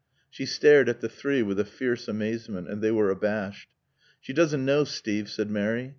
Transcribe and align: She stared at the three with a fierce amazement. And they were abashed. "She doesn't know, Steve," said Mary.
She 0.31 0.47
stared 0.47 0.89
at 0.89 0.99
the 0.99 1.07
three 1.07 1.43
with 1.43 1.59
a 1.59 1.63
fierce 1.63 2.07
amazement. 2.07 2.67
And 2.67 2.81
they 2.81 2.89
were 2.89 3.11
abashed. 3.11 3.69
"She 4.19 4.33
doesn't 4.33 4.65
know, 4.65 4.83
Steve," 4.83 5.29
said 5.29 5.51
Mary. 5.51 5.89